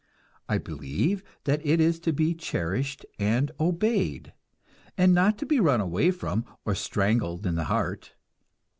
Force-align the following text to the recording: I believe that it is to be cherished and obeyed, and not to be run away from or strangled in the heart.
I 0.49 0.57
believe 0.57 1.23
that 1.43 1.63
it 1.63 1.79
is 1.79 1.99
to 1.99 2.11
be 2.11 2.33
cherished 2.33 3.05
and 3.19 3.51
obeyed, 3.59 4.33
and 4.97 5.13
not 5.13 5.37
to 5.37 5.45
be 5.45 5.59
run 5.59 5.79
away 5.79 6.09
from 6.09 6.43
or 6.65 6.73
strangled 6.73 7.45
in 7.45 7.53
the 7.53 7.65
heart. 7.65 8.15